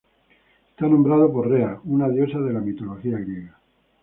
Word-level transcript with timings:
Está 0.71 0.87
nombrado 0.87 1.31
por 1.31 1.47
Rea, 1.47 1.79
una 1.83 2.09
diosa 2.09 2.39
de 2.39 2.53
la 2.53 2.59
mitología 2.59 3.19
griega. 3.19 3.59